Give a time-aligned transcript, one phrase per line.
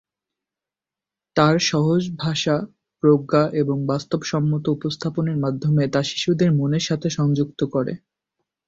[1.35, 2.55] তার সহজ ভাষা,
[3.03, 7.93] প্রজ্ঞা এবং বাস্তবসম্মত উপস্থাপনের মাধ্যমে তা শিশুদের মনের সাথে সংযুক্ত করে।